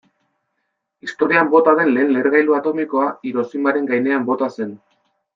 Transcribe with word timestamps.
Historian 1.07 1.51
bota 1.55 1.73
den 1.79 1.91
lehen 1.97 2.09
lehergailu 2.15 2.55
atomikoa 2.59 3.09
Hiroshimaren 3.29 3.89
gainean 3.91 4.25
bota 4.31 4.49
zen. 4.61 4.73